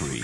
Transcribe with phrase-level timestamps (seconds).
[0.00, 0.16] J-Wave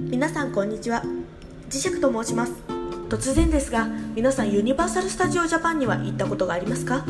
[0.00, 1.02] 皆さんこんにちは。
[1.68, 2.54] 磁石と申します。
[3.10, 7.04] 突然ですが皆さんユニバーサル・スタジオ・ジャパンには行ったことがありますか？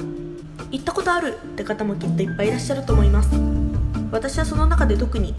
[0.73, 3.31] 行ったことあるって方もきっといっぱいいらっしゃると思います。
[4.11, 5.37] 私はその中で特に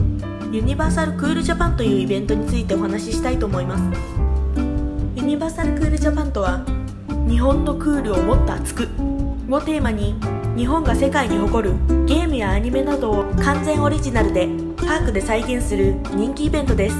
[0.49, 3.83] ユニバーサル・クール・ジャパンというイベントについてお話ししたいと思います。
[5.13, 6.65] ユニバーサル・クール・ジャパンとは
[7.27, 8.89] 日本のクールをもっと熱く。
[9.49, 10.15] をテーマに
[10.55, 16.95] 日本が世界に誇るゲームやアニメなどを完全オリジナルでパークで再現する人気イベントです。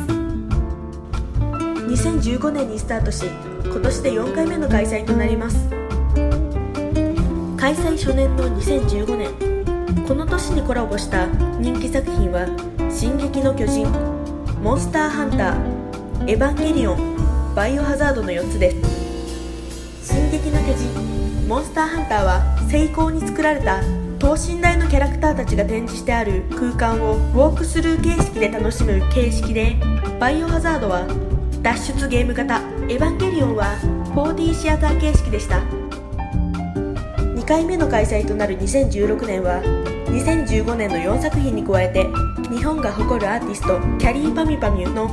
[1.88, 3.26] 2015年にスタートし
[3.66, 5.70] 今年で4回目の開催となります。
[7.58, 11.28] 開催初年の2015年この年にコラボした
[11.60, 12.46] 人気作品は
[12.92, 13.88] 「進撃の巨人」
[14.62, 15.58] 「モンスターハンター」
[16.30, 17.16] 「エヴァンゲリオン」
[17.56, 19.03] 「バイオハザード」の4つです。
[20.34, 23.84] 撃の巨人モンスターハンターは精巧に作られた
[24.18, 29.76] 等身大のキャラクターたちが展示してある空間をウォークスルー形式で楽しむ形式で
[30.20, 31.06] バイオハザードは
[31.62, 33.78] 脱出ゲーム型エヴァンゲリオンは
[34.16, 35.62] 4D シアター形式でした。
[37.20, 39.62] 2回目の開催となる2016年は
[40.08, 42.08] 2015年の4作品に加えて
[42.50, 45.10] 日本が誇るアーティストキャリーパミュパミュの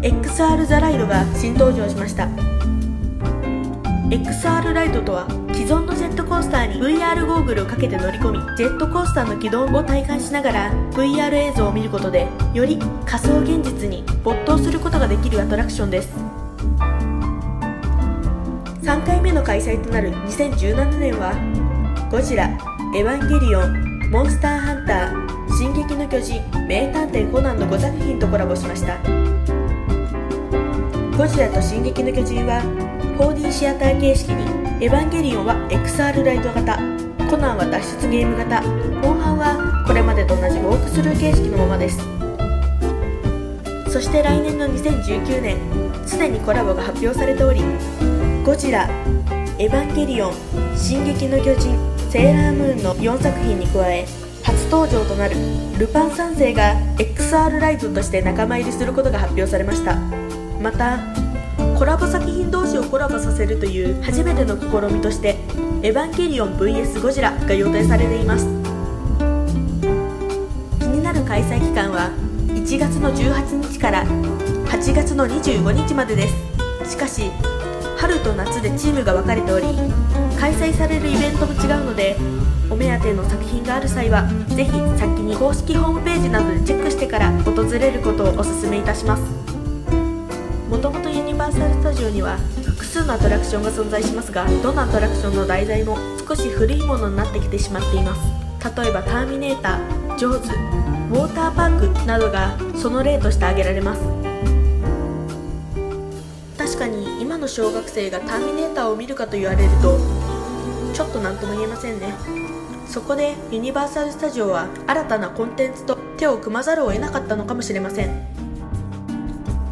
[0.00, 2.28] XR ザライドが新登場しました。
[4.12, 16.10] XR ライドとは既存のジェットコースターに VR ゴーグルをかけて乗り込みジェットコースターの軌道を体感しながら VR 映像を見ることでより仮想現実に没頭することができるアトラクションです。
[18.82, 21.32] 3回目の開催となる2017年は
[22.10, 22.48] ゴジラ、
[22.94, 28.98] エヴァンゲリオン、モンスターハンター、進撃の巨人、名探偵コナンの5作品とコラボしました。
[31.16, 32.60] ゴジラと進撃の巨人は
[33.22, 34.42] 4D シアター形式に
[34.84, 36.74] エヴァンゲリオンは XR ライト型
[37.30, 38.60] コナンは脱出ゲーム型
[38.98, 41.98] モンハンはこれまでと同じウォークスルー形式のままです。
[43.92, 45.56] そして来年の2019年
[46.04, 47.62] すでにコラボが発表されており
[48.44, 48.88] ゴジラ、
[49.56, 50.34] エヴァンゲリオン、
[50.76, 51.78] 進撃の巨人、
[52.10, 54.04] セーラームーンの4作品に加え
[54.42, 55.36] 初登場となる
[55.78, 59.94] ルパン三世が XR ライトとして仲間入りすることが発表されました。
[60.60, 61.21] また
[61.78, 65.36] コラボ作品同士をコラボさせるという初めての試みとして
[65.82, 68.46] 「エヴァンゲリオン VS ゴジラ」が予定されています。
[70.78, 72.10] 気になる開催期間は
[72.48, 76.90] 1月の18日から8月の25日までです。
[76.92, 77.30] しかし
[77.96, 79.66] 春と夏でチームが分かれており
[80.38, 82.16] 開催されるイベントも違うので
[82.68, 89.51] お目当ての作品がある際はぜひ先に公式ホームページなどでチェックしてから訪れることをお勧めいたします。
[90.72, 98.22] もともとユニバーサル・スタジオには複数のアトラクションが存在しますがどのアトラクションの題材も少し古いものになってきてしまっています。
[98.80, 100.48] 例えば「ターミネーター」「ジョーズ」
[101.12, 104.00] 「ウォーターパーク」などがその例として挙げられます。
[106.56, 109.98] 確かに今の小学生が「ターミネーター」を見るかと言われると
[110.94, 112.14] ちょっと何とも言えませんね。
[112.88, 118.41] そこでユニバーサル・スタジオは新たなコンテンツと手を組まざるを得なかったのかもしれません。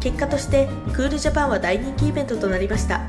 [0.01, 3.01] 結果としてクールジャパンは大人気イベントとなりました。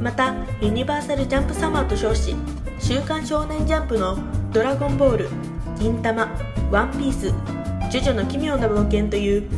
[0.00, 2.34] またユニバーサル・ジャンプ・サマーと称し
[2.78, 4.16] 「週刊少年ジャンプ」の
[4.52, 5.28] 「ドラゴンボール」
[5.78, 6.28] 「銀魂」
[6.70, 7.32] 「ワンピース」
[7.90, 9.48] 「ジョジョの奇妙な冒険」という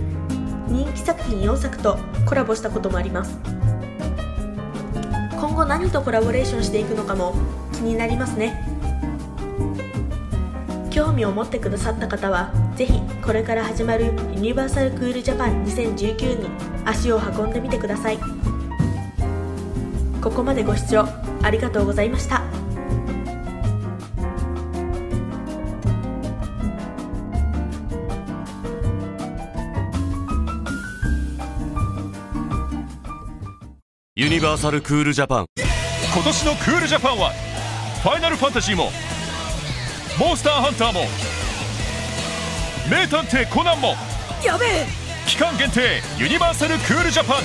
[0.69, 3.39] 人気作品4作とコラボしたこともあります。
[5.39, 7.35] 今後何とコラボレーションしていくのかも
[7.73, 8.65] 気になりますね。
[10.91, 12.93] 興味を持ってくださった方はぜひ
[13.27, 16.49] これから始まるユニバーサル・クール・ジャパン2019に
[16.85, 18.19] 足を運んでみてください。
[20.23, 21.05] ここまでご視聴
[21.43, 22.41] ありがとうございました。
[34.15, 35.47] ユニバーサル・クール・ジャパン。
[36.15, 37.33] 今年のクールジャパンは
[38.05, 38.93] ファイナルファンタジーも
[40.17, 41.01] モンスターハンターも
[42.91, 43.95] 名探偵コナンも
[44.45, 44.87] やべえ。
[45.27, 47.37] 期間限定ユニバーサル・クールジャパン